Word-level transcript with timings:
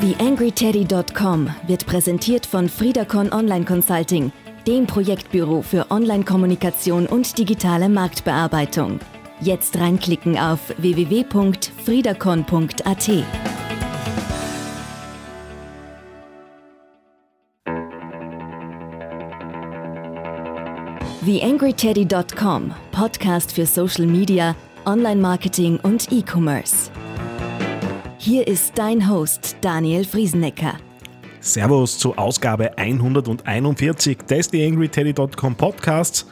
TheAngryTeddy.com 0.00 1.50
wird 1.66 1.86
präsentiert 1.86 2.44
von 2.44 2.68
Friedacon 2.68 3.32
Online 3.32 3.64
Consulting, 3.64 4.30
dem 4.66 4.86
Projektbüro 4.86 5.62
für 5.62 5.90
Online-Kommunikation 5.90 7.06
und 7.06 7.38
digitale 7.38 7.88
Marktbearbeitung. 7.88 9.00
Jetzt 9.40 9.78
reinklicken 9.78 10.38
auf 10.38 10.60
www.friedacon.at. 10.76 13.10
TheAngryTeddy.com, 21.24 22.74
Podcast 22.92 23.52
für 23.52 23.64
Social 23.64 24.06
Media, 24.06 24.54
Online-Marketing 24.84 25.80
und 25.82 26.12
E-Commerce. 26.12 26.90
Hier 28.26 28.48
ist 28.48 28.72
dein 28.74 29.08
Host 29.08 29.54
Daniel 29.60 30.04
Friesenecker. 30.04 30.74
Servus 31.38 31.96
zur 31.96 32.18
Ausgabe 32.18 32.76
141 32.76 34.18
des 34.28 34.50
TheAngryTeddy.com 34.50 35.54
Podcasts. 35.54 36.26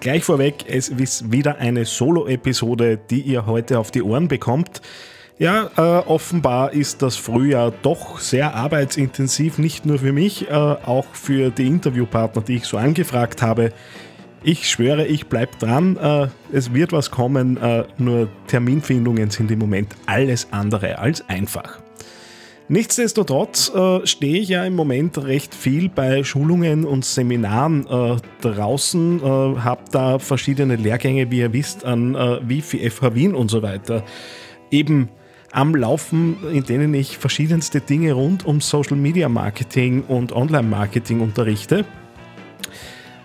Gleich 0.00 0.24
vorweg, 0.24 0.64
es 0.66 0.88
ist 0.88 1.30
wieder 1.30 1.58
eine 1.58 1.84
Solo-Episode, 1.84 2.98
die 3.08 3.20
ihr 3.20 3.46
heute 3.46 3.78
auf 3.78 3.92
die 3.92 4.02
Ohren 4.02 4.26
bekommt. 4.26 4.82
Ja, 5.38 5.70
äh, 5.76 6.08
offenbar 6.08 6.72
ist 6.72 7.02
das 7.02 7.14
Frühjahr 7.14 7.72
doch 7.82 8.18
sehr 8.18 8.56
arbeitsintensiv, 8.56 9.58
nicht 9.58 9.86
nur 9.86 10.00
für 10.00 10.12
mich, 10.12 10.50
äh, 10.50 10.52
auch 10.52 11.06
für 11.12 11.50
die 11.50 11.68
Interviewpartner, 11.68 12.42
die 12.42 12.56
ich 12.56 12.64
so 12.64 12.78
angefragt 12.78 13.42
habe. 13.42 13.72
Ich 14.42 14.68
schwöre, 14.68 15.06
ich 15.06 15.26
bleibe 15.26 15.56
dran. 15.58 15.96
Äh, 15.96 16.28
es 16.52 16.72
wird 16.72 16.92
was 16.92 17.10
kommen, 17.10 17.56
äh, 17.56 17.84
nur 17.98 18.28
Terminfindungen 18.46 19.30
sind 19.30 19.50
im 19.50 19.58
Moment 19.58 19.94
alles 20.06 20.48
andere 20.52 20.98
als 20.98 21.28
einfach. 21.28 21.80
Nichtsdestotrotz 22.68 23.72
äh, 23.74 24.06
stehe 24.06 24.40
ich 24.40 24.50
ja 24.50 24.64
im 24.64 24.76
Moment 24.76 25.18
recht 25.18 25.54
viel 25.54 25.88
bei 25.88 26.22
Schulungen 26.22 26.84
und 26.84 27.04
Seminaren 27.04 27.86
draußen, 28.42 29.22
habe 29.22 29.82
da 29.90 30.18
verschiedene 30.18 30.76
Lehrgänge, 30.76 31.30
wie 31.30 31.38
ihr 31.38 31.52
wisst, 31.52 31.84
an 31.84 32.14
äh, 32.14 32.38
Wifi, 32.46 32.88
FH 32.90 33.14
Wien 33.14 33.34
und 33.34 33.50
so 33.50 33.62
weiter. 33.62 34.04
Eben 34.70 35.08
am 35.50 35.74
Laufen, 35.74 36.36
in 36.52 36.62
denen 36.64 36.92
ich 36.92 37.16
verschiedenste 37.16 37.80
Dinge 37.80 38.12
rund 38.12 38.44
um 38.44 38.60
Social 38.60 38.98
Media 38.98 39.30
Marketing 39.30 40.02
und 40.02 40.32
Online 40.32 40.68
Marketing 40.68 41.20
unterrichte. 41.20 41.86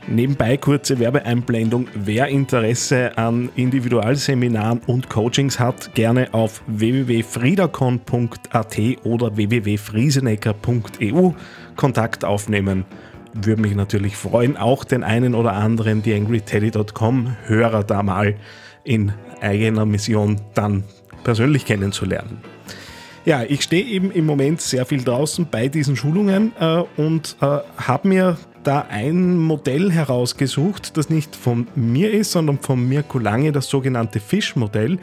Nebenbei 0.07 0.57
kurze 0.57 0.99
Werbeeinblendung. 0.99 1.87
Wer 1.93 2.27
Interesse 2.27 3.17
an 3.17 3.49
Individualseminaren 3.55 4.81
und 4.85 5.09
Coachings 5.09 5.59
hat, 5.59 5.95
gerne 5.95 6.33
auf 6.33 6.61
www.friedacon.at 6.67 8.77
oder 9.03 9.37
www.friesenecker.eu 9.37 11.31
Kontakt 11.77 12.25
aufnehmen. 12.25 12.83
Würde 13.33 13.61
mich 13.61 13.75
natürlich 13.75 14.17
freuen, 14.17 14.57
auch 14.57 14.83
den 14.83 15.03
einen 15.03 15.35
oder 15.35 15.53
anderen 15.53 16.03
TheAngryTeddy.com 16.03 17.37
Hörer 17.45 17.83
da 17.83 18.01
mal 18.03 18.35
in 18.83 19.13
eigener 19.41 19.85
Mission 19.85 20.41
dann 20.53 20.83
persönlich 21.23 21.65
kennenzulernen. 21.65 22.52
Ja, 23.25 23.43
ich 23.43 23.61
stehe 23.61 23.85
eben 23.85 24.11
im 24.11 24.25
Moment 24.25 24.59
sehr 24.59 24.85
viel 24.85 25.01
draußen 25.01 25.47
bei 25.49 25.69
diesen 25.69 25.95
Schulungen 25.95 26.51
äh, 26.59 26.83
und 26.97 27.37
äh, 27.39 27.59
habe 27.77 28.07
mir 28.09 28.37
da 28.63 28.85
ein 28.89 29.37
Modell 29.37 29.91
herausgesucht, 29.91 30.97
das 30.97 31.09
nicht 31.09 31.33
von 31.33 31.67
mir 31.75 32.11
ist, 32.11 32.33
sondern 32.33 32.59
von 32.59 32.85
Mirko 32.85 33.19
Lange, 33.19 33.53
das 33.53 33.69
sogenannte 33.69 34.19
Fisch-Modell, 34.19 34.99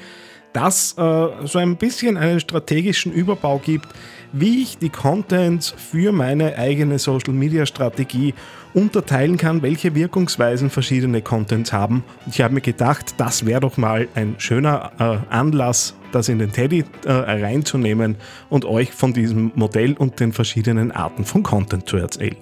das 0.52 0.94
äh, 0.98 1.28
so 1.44 1.58
ein 1.58 1.76
bisschen 1.76 2.16
einen 2.16 2.40
strategischen 2.40 3.12
Überbau 3.12 3.58
gibt, 3.58 3.88
wie 4.32 4.62
ich 4.62 4.78
die 4.78 4.90
Contents 4.90 5.74
für 5.76 6.12
meine 6.12 6.56
eigene 6.56 6.98
Social-Media-Strategie 6.98 8.34
unterteilen 8.74 9.36
kann, 9.36 9.62
welche 9.62 9.94
Wirkungsweisen 9.94 10.70
verschiedene 10.70 11.22
Contents 11.22 11.72
haben. 11.72 12.04
Und 12.24 12.34
ich 12.34 12.40
habe 12.40 12.54
mir 12.54 12.60
gedacht, 12.60 13.14
das 13.16 13.44
wäre 13.46 13.60
doch 13.60 13.76
mal 13.76 14.08
ein 14.14 14.36
schöner 14.38 14.92
äh, 14.98 15.34
Anlass, 15.34 15.94
das 16.12 16.28
in 16.28 16.38
den 16.38 16.52
Teddy 16.52 16.84
äh, 17.04 17.10
reinzunehmen 17.12 18.16
und 18.48 18.64
euch 18.64 18.92
von 18.92 19.12
diesem 19.12 19.52
Modell 19.54 19.94
und 19.94 20.20
den 20.20 20.32
verschiedenen 20.32 20.92
Arten 20.92 21.24
von 21.24 21.42
Content 21.42 21.88
zu 21.88 21.96
erzählen. 21.96 22.36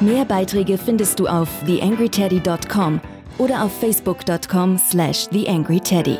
Mehr 0.00 0.24
Beiträge 0.24 0.78
findest 0.78 1.18
du 1.18 1.26
auf 1.26 1.48
theangryteddy.com 1.66 3.00
oder 3.38 3.62
auf 3.62 3.72
facebook.com 3.80 4.78
slash 4.78 5.28
theangryteddy. 5.28 6.18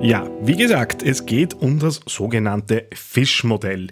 Ja, 0.00 0.28
wie 0.40 0.56
gesagt, 0.56 1.02
es 1.04 1.26
geht 1.26 1.54
um 1.54 1.78
das 1.78 2.00
sogenannte 2.06 2.86
Fischmodell. 2.92 3.88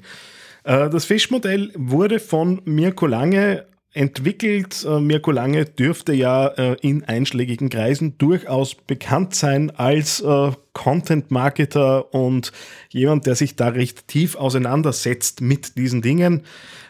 Äh, 0.64 0.90
das 0.90 1.04
Fischmodell 1.04 1.70
wurde 1.76 2.18
von 2.18 2.60
Mirko 2.64 3.06
Lange 3.06 3.66
entwickelt. 3.92 4.84
Äh, 4.88 5.00
Mirko 5.00 5.30
Lange 5.30 5.64
dürfte 5.64 6.12
ja 6.12 6.48
äh, 6.48 6.76
in 6.80 7.04
einschlägigen 7.04 7.68
Kreisen 7.68 8.18
durchaus 8.18 8.74
bekannt 8.74 9.34
sein 9.34 9.70
als 9.70 10.24
Content-Marketer 10.72 12.14
und 12.14 12.52
jemand, 12.90 13.26
der 13.26 13.34
sich 13.34 13.56
da 13.56 13.68
recht 13.68 14.08
tief 14.08 14.36
auseinandersetzt 14.36 15.40
mit 15.40 15.76
diesen 15.76 16.02
Dingen 16.02 16.44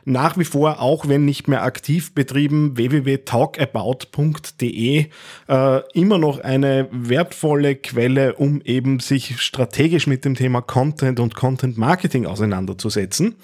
nach 0.05 0.37
wie 0.39 0.45
vor, 0.45 0.81
auch 0.81 1.09
wenn 1.09 1.25
nicht 1.25 1.49
mehr 1.49 1.63
aktiv 1.63 2.15
betrieben, 2.15 2.77
www.talkabout.de 2.77 5.07
äh, 5.49 5.81
immer 5.93 6.19
noch 6.19 6.41
eine 6.41 6.89
wertvolle 6.91 7.77
Quelle, 7.77 8.35
um 8.35 8.61
eben 8.63 8.99
sich 9.01 9.41
strategisch 9.41 10.07
mit 10.07 10.25
dem 10.25 10.35
Thema 10.35 10.61
Content 10.63 11.21
und 11.21 11.35
Content 11.35 11.77
Marketing 11.79 12.27
auseinanderzusetzen. 12.27 13.37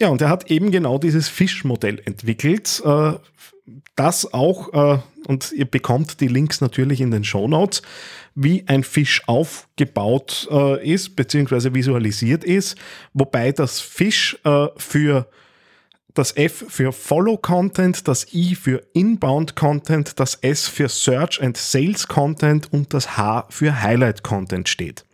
Ja, 0.00 0.08
und 0.08 0.22
er 0.22 0.28
hat 0.28 0.50
eben 0.50 0.70
genau 0.70 0.98
dieses 0.98 1.28
Fischmodell 1.28 2.00
entwickelt, 2.04 2.80
äh, 2.84 3.12
das 3.96 4.32
auch, 4.32 4.72
äh, 4.72 4.98
und 5.26 5.52
ihr 5.52 5.64
bekommt 5.64 6.20
die 6.20 6.28
Links 6.28 6.60
natürlich 6.60 7.00
in 7.00 7.10
den 7.10 7.24
Show 7.24 7.48
Notes, 7.48 7.82
wie 8.34 8.64
ein 8.68 8.84
Fisch 8.84 9.22
aufgebaut 9.26 10.46
äh, 10.50 10.88
ist, 10.88 11.16
beziehungsweise 11.16 11.74
visualisiert 11.74 12.44
ist, 12.44 12.76
wobei 13.12 13.50
das 13.50 13.80
Fisch 13.80 14.38
für 14.76 15.28
das 16.14 16.36
F 16.36 16.64
für 16.68 16.92
Follow 16.92 17.36
Content, 17.36 18.08
das 18.08 18.32
I 18.32 18.54
für 18.54 18.82
Inbound 18.92 19.54
Content, 19.56 20.18
das 20.18 20.36
S 20.36 20.66
für 20.66 20.88
Search 20.88 21.40
and 21.42 21.56
Sales 21.56 22.08
Content 22.08 22.72
und 22.72 22.94
das 22.94 23.16
H 23.16 23.46
für 23.50 23.82
Highlight 23.82 24.22
Content 24.22 24.68
steht. 24.68 25.04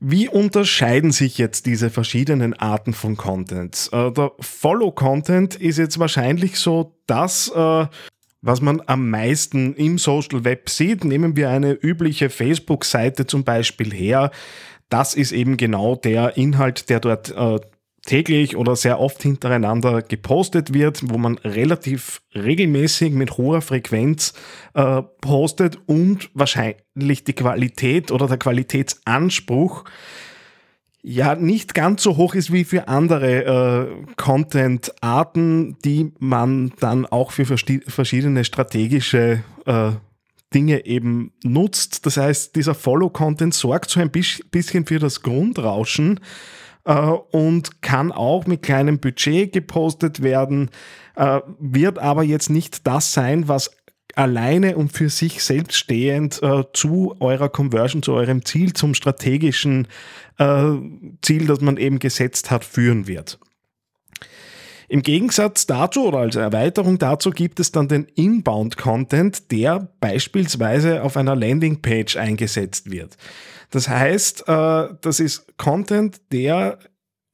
Wie 0.00 0.28
unterscheiden 0.28 1.10
sich 1.10 1.38
jetzt 1.38 1.66
diese 1.66 1.90
verschiedenen 1.90 2.54
Arten 2.54 2.92
von 2.92 3.16
Content? 3.16 3.88
Äh, 3.92 4.12
der 4.12 4.32
Follow 4.38 4.92
Content 4.92 5.56
ist 5.56 5.78
jetzt 5.78 5.98
wahrscheinlich 5.98 6.58
so 6.58 6.96
das, 7.06 7.50
äh, 7.54 7.86
was 8.40 8.60
man 8.60 8.80
am 8.86 9.10
meisten 9.10 9.74
im 9.74 9.98
Social 9.98 10.44
Web 10.44 10.70
sieht. 10.70 11.04
Nehmen 11.04 11.36
wir 11.36 11.50
eine 11.50 11.72
übliche 11.72 12.30
Facebook-Seite 12.30 13.26
zum 13.26 13.42
Beispiel 13.42 13.92
her. 13.92 14.30
Das 14.88 15.14
ist 15.14 15.32
eben 15.32 15.56
genau 15.56 15.96
der 15.96 16.36
Inhalt, 16.36 16.88
der 16.90 17.00
dort 17.00 17.30
äh, 17.30 17.58
täglich 18.08 18.56
oder 18.56 18.74
sehr 18.74 18.98
oft 19.00 19.22
hintereinander 19.22 20.00
gepostet 20.00 20.72
wird, 20.72 21.00
wo 21.10 21.18
man 21.18 21.36
relativ 21.38 22.22
regelmäßig 22.34 23.12
mit 23.12 23.36
hoher 23.36 23.60
Frequenz 23.60 24.32
äh, 24.72 25.02
postet 25.20 25.78
und 25.86 26.30
wahrscheinlich 26.32 27.24
die 27.24 27.34
Qualität 27.34 28.10
oder 28.10 28.26
der 28.26 28.38
Qualitätsanspruch 28.38 29.84
ja 31.02 31.34
nicht 31.34 31.74
ganz 31.74 32.02
so 32.02 32.16
hoch 32.16 32.34
ist 32.34 32.50
wie 32.50 32.64
für 32.64 32.88
andere 32.88 33.44
äh, 33.44 34.14
Content-Arten, 34.16 35.76
die 35.84 36.12
man 36.18 36.72
dann 36.80 37.04
auch 37.04 37.32
für 37.32 37.44
verschiedene 37.44 38.44
strategische 38.44 39.44
äh, 39.66 39.90
Dinge 40.54 40.86
eben 40.86 41.32
nutzt. 41.44 42.06
Das 42.06 42.16
heißt, 42.16 42.56
dieser 42.56 42.74
Follow-Content 42.74 43.52
sorgt 43.52 43.90
so 43.90 44.00
ein 44.00 44.10
bisschen 44.10 44.86
für 44.86 44.98
das 44.98 45.20
Grundrauschen, 45.20 46.20
und 46.92 47.82
kann 47.82 48.12
auch 48.12 48.46
mit 48.46 48.62
kleinem 48.62 48.98
Budget 48.98 49.52
gepostet 49.52 50.22
werden, 50.22 50.70
äh, 51.16 51.40
wird 51.58 51.98
aber 51.98 52.22
jetzt 52.22 52.50
nicht 52.50 52.86
das 52.86 53.12
sein, 53.12 53.48
was 53.48 53.70
alleine 54.14 54.76
und 54.76 54.92
für 54.92 55.10
sich 55.10 55.42
selbst 55.44 55.76
stehend 55.76 56.42
äh, 56.42 56.64
zu 56.72 57.14
eurer 57.20 57.48
Conversion, 57.48 58.02
zu 58.02 58.14
eurem 58.14 58.44
Ziel, 58.44 58.72
zum 58.72 58.94
strategischen 58.94 59.86
äh, 60.38 60.72
Ziel, 61.22 61.46
das 61.46 61.60
man 61.60 61.76
eben 61.76 61.98
gesetzt 61.98 62.50
hat, 62.50 62.64
führen 62.64 63.06
wird. 63.06 63.38
Im 64.88 65.02
Gegensatz 65.02 65.66
dazu 65.66 66.06
oder 66.06 66.18
als 66.18 66.36
Erweiterung 66.36 66.98
dazu 66.98 67.30
gibt 67.30 67.60
es 67.60 67.72
dann 67.72 67.88
den 67.88 68.04
Inbound-Content, 68.14 69.50
der 69.52 69.88
beispielsweise 70.00 71.02
auf 71.02 71.18
einer 71.18 71.36
Landingpage 71.36 72.16
eingesetzt 72.16 72.90
wird. 72.90 73.18
Das 73.70 73.88
heißt, 73.88 74.48
äh, 74.48 74.88
das 75.00 75.20
ist 75.20 75.58
Content, 75.58 76.20
der 76.32 76.78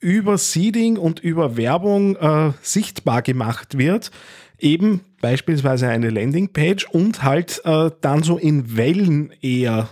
über 0.01 0.37
Seeding 0.37 0.97
und 0.97 1.21
über 1.21 1.57
Werbung 1.57 2.17
äh, 2.17 2.53
sichtbar 2.61 3.23
gemacht 3.23 3.79
wird. 3.79 4.11
Eben 4.59 5.01
beispielsweise 5.21 5.89
eine 5.89 6.11
Landingpage 6.11 6.87
und 6.91 7.23
halt 7.23 7.63
äh, 7.65 7.91
dann 8.01 8.23
so 8.25 8.37
in 8.37 8.77
Wellen 8.77 9.33
eher 9.41 9.89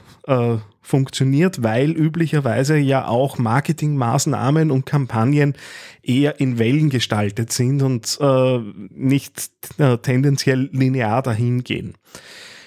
funktioniert, 0.83 1.63
weil 1.63 1.93
üblicherweise 1.93 2.77
ja 2.77 3.07
auch 3.07 3.39
Marketingmaßnahmen 3.39 4.71
und 4.71 4.85
Kampagnen 4.85 5.55
eher 6.03 6.41
in 6.41 6.59
Wellen 6.59 6.91
gestaltet 6.91 7.53
sind 7.53 7.83
und 7.83 8.19
äh, 8.21 8.59
nicht 8.91 9.51
äh, 9.79 9.99
tendenziell 9.99 10.69
linear 10.73 11.23
dahin 11.23 11.65
gehen. 11.65 11.95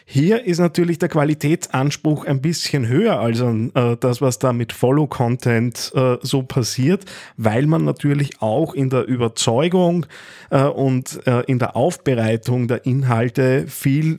Hier 0.08 0.46
ist 0.46 0.60
natürlich 0.60 1.00
der 1.00 1.10
Qualitätsanspruch 1.10 2.26
ein 2.26 2.40
bisschen 2.40 2.88
höher 2.88 3.20
als 3.20 3.42
äh, 3.42 3.98
das, 4.00 4.22
was 4.22 4.38
da 4.38 4.54
mit 4.54 4.72
Follow-Content 4.72 5.94
äh, 5.96 6.18
so 6.22 6.44
passiert, 6.44 7.06
weil 7.38 7.66
man 7.66 7.86
natürlich 7.86 8.40
auch 8.40 8.76
in 8.76 8.92
der 8.92 9.08
Überzeugung 9.08 10.06
äh, 10.52 10.64
und 10.64 11.26
äh, 11.26 11.42
in 11.48 11.58
der 11.58 11.76
Aufbereitung 11.76 12.68
der 12.68 12.86
Inhalte 12.86 13.66
viel 13.68 14.18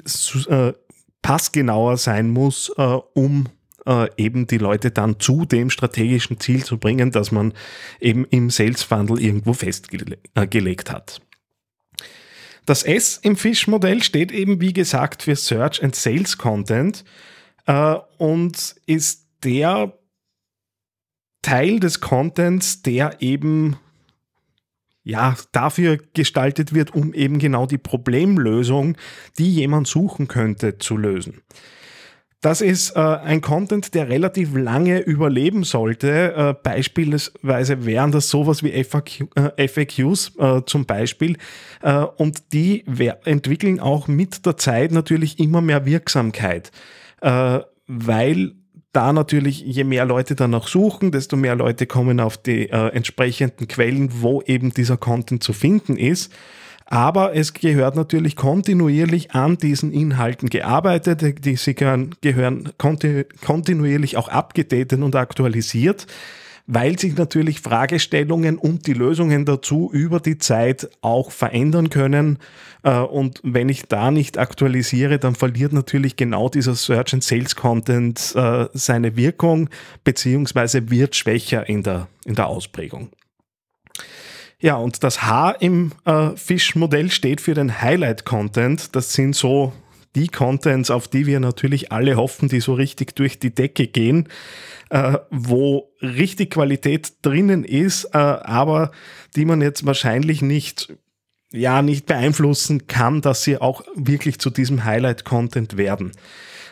äh, 0.49 0.73
passgenauer 1.23 1.97
sein 1.99 2.31
muss, 2.31 2.73
äh, 3.87 4.09
eben 4.17 4.47
die 4.47 4.59
Leute 4.59 4.91
dann 4.91 5.19
zu 5.21 5.45
dem 5.45 5.71
strategischen 5.71 6.41
Ziel 6.41 6.65
zu 6.65 6.79
bringen, 6.79 7.11
das 7.11 7.33
man 7.33 7.53
eben 8.01 8.25
im 8.27 8.51
Sales 8.51 8.83
Funnel 8.83 9.21
irgendwo 9.21 9.53
festgelegt 9.53 10.91
hat. 10.91 11.21
Das 12.67 12.83
S 12.83 13.19
im 13.23 13.37
Fish-Modell 13.37 14.03
steht 14.03 14.33
eben, 14.33 14.61
wie 14.61 14.73
gesagt, 14.73 15.23
für 15.23 15.37
Search 15.37 15.83
and 15.83 15.95
Sales 15.95 16.37
Content 16.37 17.05
äh, 17.67 17.97
und 18.19 18.75
ist 18.87 19.29
der 19.45 19.97
Teil 21.43 21.79
des 21.79 22.01
Contents, 22.01 22.83
der 22.83 23.23
eben 23.23 23.77
ja, 25.05 25.37
dafür 25.53 25.99
gestaltet 26.15 26.75
wird, 26.75 26.93
um 26.93 27.15
eben 27.15 27.39
genau 27.39 27.67
die 27.67 27.79
Problemlösung, 27.79 28.97
die 29.39 29.55
jemand 29.55 29.87
suchen 29.87 30.27
könnte, 30.27 30.79
zu 30.79 30.97
lösen. 30.97 31.43
Das 32.47 32.61
ist 32.61 32.95
äh, 32.95 33.01
ein 33.01 33.41
Content, 33.41 33.93
der 33.95 34.09
relativ 34.09 34.55
lange 34.55 35.01
überleben 35.01 35.65
sollte. 35.65 36.33
Äh, 36.33 36.55
beispielsweise 36.63 37.85
wären 37.85 38.13
das 38.13 38.31
sowas 38.31 38.63
wie 38.63 38.85
FAQ, 38.85 39.25
äh, 39.35 39.67
FAQs 39.67 40.31
äh, 40.39 40.61
zum 40.65 40.87
Beispiel. 40.87 41.39
Äh, 41.83 42.05
und 42.17 42.53
die 42.53 42.85
entwickeln 43.25 43.81
auch 43.81 44.07
mit 44.07 44.47
der 44.47 44.57
Zeit 44.57 44.93
natürlich 44.93 45.41
immer 45.41 45.61
mehr 45.61 45.87
Wirksamkeit, 45.87 46.71
äh, 47.21 47.59
weil 47.89 48.53
da 48.93 49.13
natürlich, 49.13 49.63
je 49.63 49.83
mehr 49.83 50.05
Leute 50.05 50.37
danach 50.37 50.69
suchen, 50.69 51.11
desto 51.11 51.37
mehr 51.37 51.57
Leute 51.57 51.87
kommen 51.87 52.21
auf 52.21 52.39
die 52.39 52.71
entsprechenden 52.71 53.67
Quellen, 53.69 54.23
wo 54.23 54.41
eben 54.43 54.73
dieser 54.73 54.97
Content 54.97 55.43
zu 55.43 55.53
finden 55.53 55.97
ist. 55.97 56.33
Aber 56.87 57.35
es 57.35 57.53
gehört 57.53 57.97
natürlich 57.97 58.37
kontinuierlich 58.37 59.33
an 59.33 59.59
diesen 59.59 59.93
Inhalten 59.93 60.49
gearbeitet. 60.49 61.21
Sie 61.45 61.75
gehören 61.75 62.73
kontinuierlich 62.79 64.17
auch 64.17 64.29
abgedatet 64.29 65.03
und 65.03 65.17
aktualisiert, 65.17 66.07
weil 66.69 66.97
sich 66.97 67.17
natürlich 67.17 67.61
Fragestellungen 67.61 68.57
und 68.57 68.87
die 68.87 68.93
Lösungen 68.93 69.45
dazu 69.45 69.91
über 69.93 70.21
die 70.21 70.39
Zeit 70.39 70.89
auch 71.01 71.33
verändern 71.33 71.91
können. 71.91 72.39
Äh, 72.85 72.99
und 72.99 73.41
wenn 73.43 73.69
ich 73.69 73.87
da 73.87 74.13
nicht 74.13 74.39
aktualisiere, 74.39 75.19
dann 75.19 75.35
verliert 75.35 75.73
natürlich 75.73 76.15
genau 76.15 76.49
dieser 76.49 76.77
Search 76.77 77.15
and 77.15 77.25
Sales 77.25 77.57
Content 77.57 78.33
äh, 78.37 78.67
seine 78.75 79.17
Wirkung, 79.17 79.71
beziehungsweise 80.05 80.89
wird 80.91 81.17
schwächer 81.17 81.69
in 81.69 81.83
der, 81.83 82.07
in 82.25 82.37
der 82.37 82.47
Ausprägung. 82.47 83.11
Ja, 84.61 84.77
und 84.77 85.05
das 85.05 85.23
H 85.23 85.51
im 85.53 85.93
äh, 86.07 86.31
Fish-Modell 86.35 87.11
steht 87.11 87.41
für 87.41 87.55
den 87.55 87.83
Highlight-Content. 87.83 88.97
Das 88.97 89.13
sind 89.13 89.37
so 89.37 89.73
die 90.15 90.29
Contents, 90.29 90.91
auf 90.91 91.09
die 91.09 91.27
wir 91.27 91.41
natürlich 91.41 91.93
alle 91.93 92.17
hoffen, 92.17 92.49
die 92.49 92.61
so 92.61 92.73
richtig 92.73 93.15
durch 93.15 93.39
die 93.39 93.55
Decke 93.55 93.87
gehen, 93.87 94.29
äh, 94.89 95.19
wo 95.31 95.91
richtig 96.01 96.53
Qualität 96.53 97.13
drinnen 97.21 97.65
ist, 97.65 98.07
äh, 98.15 98.19
aber 98.19 98.93
die 99.37 99.45
man 99.45 99.61
jetzt 99.61 99.85
wahrscheinlich 99.85 100.41
nicht, 100.41 100.95
ja, 101.53 101.83
nicht 101.83 102.07
beeinflussen 102.07 102.87
kann, 102.87 103.21
dass 103.21 103.45
sie 103.45 103.59
auch 103.59 103.83
wirklich 103.95 104.39
zu 104.39 104.49
diesem 104.49 104.85
Highlight-Content 104.85 105.77
werden. 105.77 106.13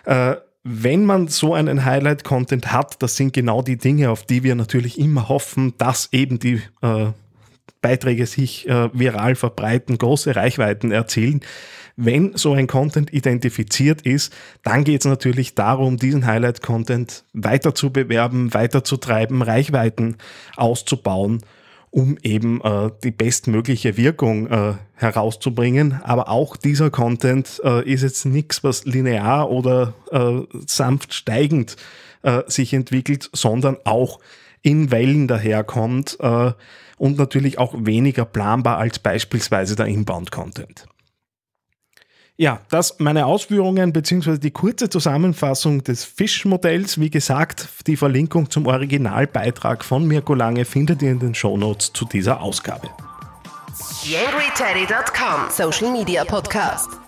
Äh, 0.07 0.37
wenn 0.63 1.05
man 1.05 1.29
so 1.29 1.53
einen 1.53 1.85
Highlight-Content 1.85 2.73
hat, 2.73 3.03
das 3.03 3.17
sind 3.17 3.35
genau 3.35 3.61
die 3.61 3.77
Dinge, 3.77 4.09
auf 4.09 4.25
die 4.25 4.43
wir 4.43 4.55
natürlich 4.55 4.99
immer 4.99 5.29
hoffen, 5.29 5.75
dass 5.77 6.09
eben 6.13 6.39
die 6.39 6.63
äh, 6.81 7.09
Beiträge 7.85 8.25
sich 8.25 8.67
äh, 8.67 8.89
viral 8.95 9.35
verbreiten, 9.35 9.99
große 9.99 10.35
Reichweiten 10.35 10.91
erzielen. 10.91 11.43
Wenn 11.97 12.35
so 12.35 12.55
ein 12.55 12.67
Content 12.67 13.13
identifiziert 13.13 14.01
ist, 14.03 14.33
dann 14.63 14.85
geht 14.85 15.03
es 15.03 15.07
natürlich 15.07 15.55
darum, 15.55 15.99
diesen 15.99 16.25
Highlight-Content 16.25 17.25
weiter 17.35 17.75
zu 17.75 17.93
bewerben, 17.93 18.55
weiter 18.55 18.85
zu 18.85 18.97
treiben, 18.97 19.43
Reichweiten 19.43 20.17
auszubauen, 20.57 21.43
um 21.91 22.17
eben 22.23 22.63
äh, 22.63 22.91
die 23.05 23.11
bestmögliche 23.11 23.99
Wirkung 23.99 24.47
äh, 24.47 24.73
herauszubringen. 24.95 26.01
Aber 26.05 26.31
auch 26.31 26.57
dieser 26.57 26.89
Content 26.89 27.61
äh, 27.63 27.87
ist 27.87 28.03
jetzt 28.03 28.25
nichts, 28.25 28.65
was 28.65 28.87
linear 28.87 29.51
oder 29.51 29.93
äh, 30.11 30.41
sanft 30.67 31.13
steigend 31.13 31.77
äh, 32.23 32.45
sich 32.47 32.73
entwickelt, 32.73 33.29
sondern 33.35 33.77
auch 33.85 34.21
in 34.65 34.91
Wellen 34.91 35.29
daherkommt 35.29 36.17
äh, 36.21 36.53
und 36.97 37.19
natürlich 37.19 37.59
auch 37.59 37.75
weniger 37.77 38.25
planbar 38.25 38.79
als 38.79 38.99
beispielsweise 38.99 39.77
der 39.77 39.87
Inbound-Content. 39.87 40.87
Ja, 42.37 42.61
das 42.69 42.99
meine 42.99 43.27
Ausführungen 43.27 43.93
bzw. 43.93 44.39
die 44.39 44.51
kurze 44.51 44.89
Zusammenfassung 44.89 45.85
des 45.85 46.05
Fish-Modells. 46.05 46.99
Wie 46.99 47.11
gesagt, 47.11 47.69
die 47.87 47.97
Verlinkung 47.97 48.51
zum 48.51 48.67
Originalbeitrag 48.67 49.85
von 49.85 50.09
Mirko 50.09 50.35
Lange 50.35 50.65
findet 50.65 51.01
ihr 51.03 51.13
in 51.13 51.21
den 51.21 51.35
Shownotes 51.37 51.93
zu 51.93 52.07
dieser 52.07 52.41
Ausgabe. 52.41 52.89
YangryTeddy.com 54.03 55.51
Social 55.51 55.93
Media 55.93 56.25
Podcast. 56.25 57.04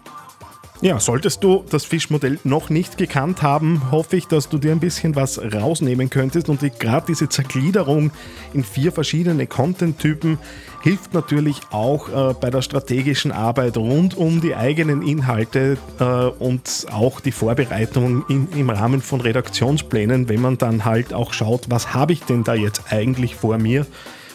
Ja, 0.82 1.00
solltest 1.00 1.42
du 1.42 1.64
das 1.70 1.86
Fischmodell 1.86 2.38
noch 2.44 2.68
nicht 2.68 2.98
gekannt 2.98 3.40
haben, 3.40 3.90
hoffe 3.90 4.16
ich, 4.16 4.26
dass 4.26 4.50
du 4.50 4.58
dir 4.58 4.72
ein 4.72 4.78
bisschen 4.78 5.16
was 5.16 5.40
rausnehmen 5.40 6.10
könntest. 6.10 6.50
Und 6.50 6.60
gerade 6.78 7.06
diese 7.08 7.30
Zergliederung 7.30 8.10
in 8.52 8.62
vier 8.62 8.92
verschiedene 8.92 9.46
Content-Typen 9.46 10.38
hilft 10.82 11.14
natürlich 11.14 11.60
auch 11.70 12.08
äh, 12.10 12.34
bei 12.34 12.50
der 12.50 12.60
strategischen 12.60 13.32
Arbeit 13.32 13.78
rund 13.78 14.18
um 14.18 14.42
die 14.42 14.54
eigenen 14.54 15.00
Inhalte 15.00 15.78
äh, 15.98 16.04
und 16.04 16.86
auch 16.92 17.20
die 17.20 17.32
Vorbereitung 17.32 18.26
in, 18.28 18.48
im 18.54 18.68
Rahmen 18.68 19.00
von 19.00 19.22
Redaktionsplänen, 19.22 20.28
wenn 20.28 20.42
man 20.42 20.58
dann 20.58 20.84
halt 20.84 21.14
auch 21.14 21.32
schaut, 21.32 21.70
was 21.70 21.94
habe 21.94 22.12
ich 22.12 22.22
denn 22.24 22.44
da 22.44 22.54
jetzt 22.54 22.92
eigentlich 22.92 23.34
vor 23.34 23.56
mir 23.56 23.86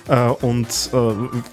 äh, 0.08 0.28
und 0.28 0.68
äh, 0.92 0.98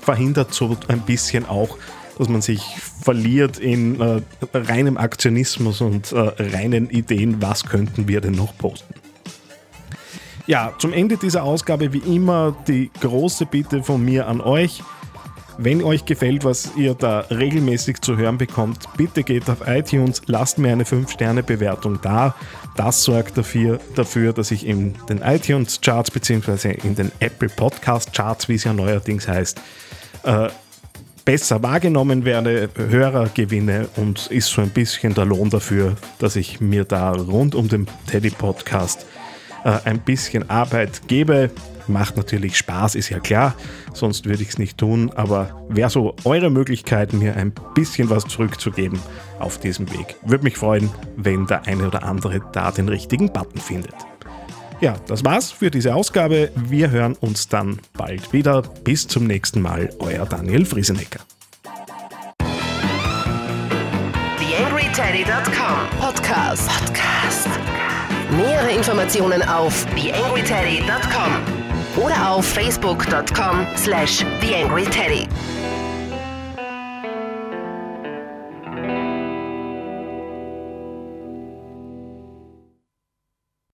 verhindert 0.00 0.54
so 0.54 0.76
ein 0.88 1.00
bisschen 1.00 1.44
auch 1.46 1.76
dass 2.18 2.28
man 2.28 2.42
sich 2.42 2.62
verliert 3.02 3.58
in 3.58 4.00
äh, 4.00 4.20
reinem 4.52 4.96
Aktionismus 4.96 5.80
und 5.80 6.12
äh, 6.12 6.18
reinen 6.18 6.90
Ideen, 6.90 7.40
was 7.40 7.64
könnten 7.64 8.08
wir 8.08 8.20
denn 8.20 8.34
noch 8.34 8.56
posten. 8.58 8.94
Ja, 10.46 10.72
zum 10.78 10.94
Ende 10.94 11.18
dieser 11.18 11.42
Ausgabe 11.42 11.92
wie 11.92 11.98
immer 11.98 12.56
die 12.66 12.90
große 13.00 13.46
Bitte 13.46 13.82
von 13.82 14.02
mir 14.02 14.26
an 14.26 14.40
euch. 14.40 14.82
Wenn 15.60 15.82
euch 15.82 16.04
gefällt, 16.04 16.44
was 16.44 16.70
ihr 16.76 16.94
da 16.94 17.20
regelmäßig 17.30 18.00
zu 18.00 18.16
hören 18.16 18.38
bekommt, 18.38 18.88
bitte 18.96 19.25
geht 19.25 19.50
auf 19.50 19.66
iTunes, 19.66 20.22
lasst 20.26 20.56
mir 20.56 20.72
eine 20.72 20.84
5-Sterne-Bewertung 20.84 22.00
da. 22.00 22.34
Das 22.76 23.02
sorgt 23.02 23.37
dafür, 23.37 23.80
dafür, 23.96 24.32
dass 24.32 24.52
ich 24.52 24.64
in 24.64 24.94
den 25.08 25.18
iTunes-Charts 25.18 26.12
bzw. 26.12 26.78
in 26.82 26.94
den 26.94 27.12
Apple 27.18 27.48
Podcast-Charts, 27.48 28.48
wie 28.48 28.54
es 28.54 28.64
ja 28.64 28.72
neuerdings 28.72 29.26
heißt, 29.26 29.60
äh, 30.22 30.48
besser 31.28 31.62
wahrgenommen 31.62 32.25
werde, 32.25 32.70
Hörer 32.75 33.28
gewinne 33.35 33.87
und 33.97 34.28
ist 34.28 34.49
so 34.49 34.62
ein 34.62 34.70
bisschen 34.70 35.12
der 35.12 35.26
Lohn 35.26 35.50
dafür, 35.50 35.94
dass 36.18 36.37
ich 36.37 36.58
mir 36.62 36.87
da 36.87 37.12
rund 37.12 37.54
um 37.54 37.68
den 37.68 37.87
Teddy 38.06 38.30
Podcast 38.30 39.04
äh, 39.62 39.75
ein 39.85 39.99
bisschen 39.99 40.49
Arbeit 40.49 41.02
gebe. 41.06 41.50
Macht 41.87 42.16
natürlich 42.16 42.56
Spaß, 42.56 42.94
ist 42.94 43.11
ja 43.11 43.18
klar, 43.18 43.54
sonst 43.92 44.25
würde 44.25 44.42
ich 44.42 44.49
es 44.49 44.58
nicht 44.58 44.78
tun, 44.78 45.12
aber 45.16 45.66
wäre 45.68 45.90
so 45.90 46.16
eure 46.25 46.49
Möglichkeit, 46.49 47.12
mir 47.12 47.37
ein 47.37 47.52
bisschen 47.75 48.08
was 48.08 48.25
zurückzugeben 48.25 48.99
auf 49.38 49.61
diesem 49.61 49.92
Weg. 49.92 50.16
Würde 50.25 50.44
mich 50.44 50.56
freuen, 50.56 50.88
wenn 51.16 51.47
der 51.47 51.66
eine 51.66 51.88
oder 51.88 52.04
andere 52.04 52.40
da 52.54 52.70
den 52.70 52.88
richtigen 52.88 53.30
Button 53.30 53.61
findet. 53.61 53.94
Ja, 54.80 54.97
das 55.08 55.25
war's 55.25 55.50
für 55.50 55.70
diese 55.70 55.94
Ausgabe. 55.94 56.50
Wir 56.54 56.90
hören 56.90 57.16
uns 57.20 57.49
dann 57.49 57.80
bald 57.94 58.32
wieder. 58.32 58.62
Bis 58.85 59.08
zum 59.08 59.26
nächsten 59.26 59.61
Mal, 59.61 59.90
euer 59.99 60.25
Daniel 60.25 60.64
Friesenecker. 60.64 61.20
TheAngryTeddy.com 64.38 66.00
Podcast. 66.00 66.68
Podcast. 66.68 67.49
Nähere 68.37 68.70
Informationen 68.70 69.42
auf 69.42 69.85
TheAngryTeddy.com 69.97 72.04
oder 72.04 72.30
auf 72.30 72.47
Facebook.com 72.47 73.66
slash 73.76 74.25
TheAngryTeddy. 74.40 75.26